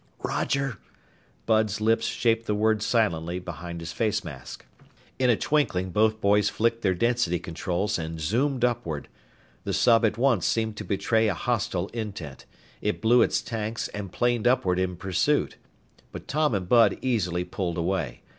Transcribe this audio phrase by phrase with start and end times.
[0.23, 0.79] "Roger!"
[1.45, 4.65] Bud's lips shaped the word silently behind his face mask.
[5.19, 9.09] In a twinkling both boys flicked their density controls and zoomed upward.
[9.63, 12.45] The sub at once seemed to betray a hostile intent.
[12.81, 15.57] It blew its tanks and planed upward in pursuit.
[16.11, 18.23] But Tom and Bud easily pulled away.